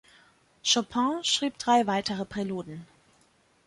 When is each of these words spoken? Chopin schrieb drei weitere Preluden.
Chopin 0.63 1.21
schrieb 1.23 1.59
drei 1.59 1.85
weitere 1.85 2.25
Preluden. 2.25 2.87